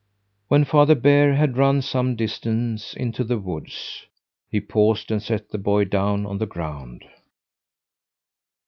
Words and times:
When 0.47 0.65
Father 0.65 0.95
Bear 0.95 1.35
had 1.35 1.57
run 1.57 1.83
some 1.83 2.15
distance 2.15 2.95
into 2.95 3.23
the 3.23 3.37
woods, 3.37 4.07
he 4.49 4.59
paused 4.59 5.11
and 5.11 5.21
set 5.21 5.49
the 5.49 5.59
boy 5.59 5.83
down 5.85 6.25
on 6.25 6.39
the 6.39 6.47
ground. 6.47 7.05